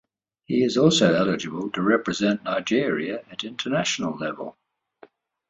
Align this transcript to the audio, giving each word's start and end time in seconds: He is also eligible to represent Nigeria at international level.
He 0.45 0.63
is 0.63 0.77
also 0.77 1.13
eligible 1.13 1.69
to 1.73 1.81
represent 1.83 2.43
Nigeria 2.43 3.23
at 3.29 3.43
international 3.43 4.17
level. 4.17 4.57